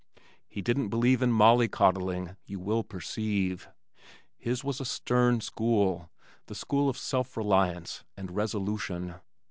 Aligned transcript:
He 0.47 0.63
didn't 0.63 0.89
believe 0.89 1.21
in 1.21 1.31
molly 1.31 1.67
coddling, 1.67 2.35
you 2.47 2.59
will 2.59 2.81
perceive. 2.83 3.67
His 4.35 4.63
was 4.63 4.81
a 4.81 4.83
stern 4.83 5.41
school, 5.41 6.09
the 6.47 6.55
school 6.55 6.89
of 6.89 6.97
self 6.97 7.37
reliance 7.37 8.03
and 8.17 8.31
resolution. 8.35 9.13